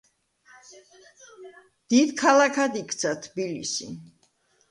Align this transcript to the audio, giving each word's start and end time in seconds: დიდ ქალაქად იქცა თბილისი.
დიდ 1.93 2.13
ქალაქად 2.23 2.79
იქცა 2.81 3.11
თბილისი. 3.27 3.93